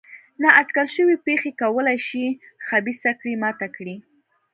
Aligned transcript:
نا 0.41 0.49
اټکل 0.61 0.87
شوې 0.95 1.15
پېښې 1.27 1.51
کولای 1.61 1.97
شي 2.07 2.25
خبیثه 2.67 3.11
کړۍ 3.19 3.35
ماته 3.43 3.67
کړي. 3.75 3.95